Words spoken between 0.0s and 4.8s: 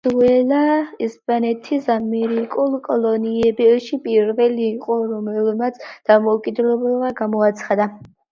ვენესუელა ესპანეთის ამერიკულ კოლონიებში პირველი